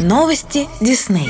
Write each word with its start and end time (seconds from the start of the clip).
Новости 0.00 0.66
Дисней. 0.80 1.28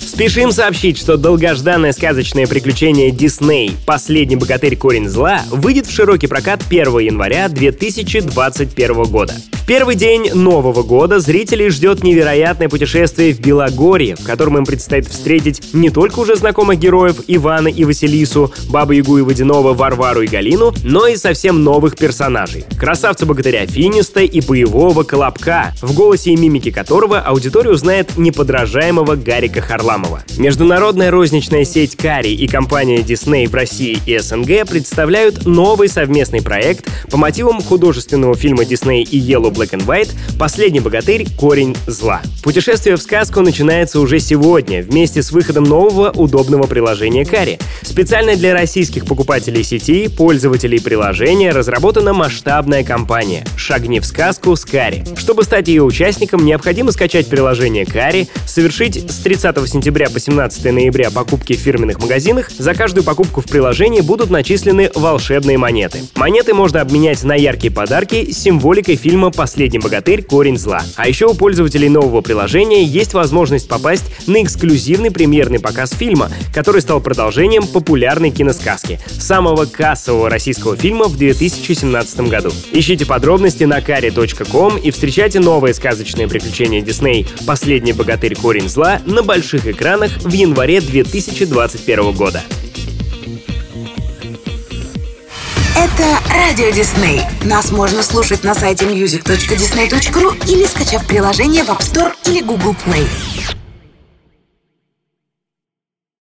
Спешим 0.00 0.50
сообщить, 0.50 0.98
что 0.98 1.16
долгожданное 1.16 1.92
сказочное 1.92 2.48
приключение 2.48 3.12
Дисней 3.12 3.76
«Последний 3.86 4.34
богатырь 4.34 4.76
корень 4.76 5.08
зла» 5.08 5.42
выйдет 5.50 5.86
в 5.86 5.92
широкий 5.92 6.26
прокат 6.26 6.64
1 6.68 6.98
января 6.98 7.48
2021 7.48 9.04
года. 9.04 9.34
Первый 9.70 9.94
день 9.94 10.32
Нового 10.34 10.82
года 10.82 11.20
зрителей 11.20 11.68
ждет 11.70 12.02
невероятное 12.02 12.68
путешествие 12.68 13.32
в 13.32 13.38
Белогорье, 13.38 14.16
в 14.16 14.24
котором 14.24 14.58
им 14.58 14.64
предстоит 14.64 15.06
встретить 15.06 15.72
не 15.72 15.90
только 15.90 16.18
уже 16.18 16.34
знакомых 16.34 16.80
героев 16.80 17.20
Ивана 17.28 17.68
и 17.68 17.84
Василису, 17.84 18.52
Бабу 18.68 18.94
Ягу 18.94 19.18
и 19.18 19.22
Водянова, 19.22 19.72
Варвару 19.72 20.22
и 20.22 20.26
Галину, 20.26 20.74
но 20.82 21.06
и 21.06 21.14
совсем 21.14 21.62
новых 21.62 21.94
персонажей. 21.94 22.64
Красавца-богатыря 22.80 23.64
Финиста 23.68 24.18
и 24.22 24.40
боевого 24.40 25.04
Колобка, 25.04 25.72
в 25.80 25.94
голосе 25.94 26.32
и 26.32 26.36
мимике 26.36 26.72
которого 26.72 27.20
аудитория 27.20 27.70
узнает 27.70 28.18
неподражаемого 28.18 29.14
Гарика 29.14 29.60
Харламова. 29.60 30.24
Международная 30.36 31.12
розничная 31.12 31.64
сеть 31.64 31.94
Кари 31.94 32.34
и 32.34 32.48
компания 32.48 33.02
Disney 33.02 33.48
в 33.48 33.54
России 33.54 34.00
и 34.04 34.18
СНГ 34.18 34.68
представляют 34.68 35.46
новый 35.46 35.88
совместный 35.88 36.42
проект 36.42 36.90
по 37.08 37.16
мотивам 37.16 37.62
художественного 37.62 38.34
фильма 38.34 38.64
Disney 38.64 39.02
и 39.02 39.16
Yellow 39.16 39.59
Black 39.60 39.72
and 39.72 39.86
White 39.86 40.10
«Последний 40.38 40.80
богатырь. 40.80 41.26
Корень 41.36 41.76
зла». 41.86 42.22
Путешествие 42.42 42.96
в 42.96 43.02
сказку 43.02 43.42
начинается 43.42 44.00
уже 44.00 44.18
сегодня 44.18 44.82
вместе 44.82 45.22
с 45.22 45.30
выходом 45.32 45.64
нового 45.64 46.10
удобного 46.10 46.66
приложения 46.66 47.26
Кари. 47.26 47.58
Специально 47.82 48.34
для 48.36 48.54
российских 48.54 49.04
покупателей 49.04 49.62
сети, 49.62 50.08
пользователей 50.08 50.80
приложения 50.80 51.50
разработана 51.50 52.14
масштабная 52.14 52.82
кампания 52.84 53.44
«Шагни 53.56 54.00
в 54.00 54.06
сказку 54.06 54.56
с 54.56 54.64
Кари». 54.64 55.04
Чтобы 55.18 55.44
стать 55.44 55.68
ее 55.68 55.82
участником, 55.82 56.46
необходимо 56.46 56.92
скачать 56.92 57.26
приложение 57.26 57.84
Кари, 57.84 58.28
совершить 58.46 59.10
с 59.10 59.16
30 59.16 59.68
сентября 59.68 60.08
по 60.08 60.18
17 60.18 60.64
ноября 60.72 61.10
покупки 61.10 61.52
в 61.52 61.60
фирменных 61.60 62.00
магазинах, 62.00 62.50
за 62.50 62.72
каждую 62.72 63.04
покупку 63.04 63.42
в 63.42 63.46
приложении 63.46 64.00
будут 64.00 64.30
начислены 64.30 64.90
волшебные 64.94 65.58
монеты. 65.58 66.00
Монеты 66.14 66.54
можно 66.54 66.80
обменять 66.80 67.22
на 67.24 67.34
яркие 67.34 67.72
подарки 67.72 68.32
с 68.32 68.38
символикой 68.38 68.96
фильма 68.96 69.30
«Последний 69.30 69.49
богатырь. 69.78 70.22
Корень 70.22 70.58
зла». 70.58 70.82
А 70.96 71.08
еще 71.08 71.26
у 71.26 71.34
пользователей 71.34 71.88
нового 71.88 72.20
приложения 72.20 72.84
есть 72.84 73.14
возможность 73.14 73.68
попасть 73.68 74.04
на 74.26 74.42
эксклюзивный 74.42 75.10
премьерный 75.10 75.60
показ 75.60 75.92
фильма, 75.92 76.30
который 76.54 76.80
стал 76.80 77.00
продолжением 77.00 77.66
популярной 77.66 78.30
киносказки, 78.30 79.00
самого 79.06 79.64
кассового 79.64 80.30
российского 80.30 80.76
фильма 80.76 81.06
в 81.06 81.16
2017 81.16 82.20
году. 82.28 82.50
Ищите 82.72 83.06
подробности 83.06 83.64
на 83.64 83.78
kari.com 83.78 84.78
и 84.78 84.90
встречайте 84.90 85.40
новые 85.40 85.74
сказочные 85.74 86.28
приключения 86.28 86.80
Дисней 86.80 87.26
«Последний 87.46 87.92
богатырь. 87.92 88.34
Корень 88.34 88.68
зла» 88.68 89.00
на 89.06 89.22
больших 89.22 89.66
экранах 89.66 90.10
в 90.22 90.32
январе 90.32 90.80
2021 90.80 92.12
года. 92.12 92.42
Это 95.80 96.18
Радио 96.28 96.68
Дисней. 96.68 97.22
Нас 97.42 97.72
можно 97.72 98.02
слушать 98.02 98.44
на 98.44 98.54
сайте 98.54 98.84
music.disney.ru 98.84 100.46
или 100.46 100.66
скачав 100.66 101.06
приложение 101.06 101.64
в 101.64 101.70
App 101.70 101.80
Store 101.80 102.12
или 102.26 102.42
Google 102.42 102.76
Play. 102.84 103.59